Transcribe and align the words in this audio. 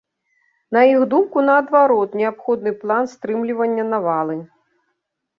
На 0.75 0.81
іх 0.91 1.01
думку, 1.11 1.41
наадварот, 1.49 2.15
неабходны 2.21 2.71
план 2.79 3.03
стрымлівання 3.11 3.85
навалы. 3.93 4.39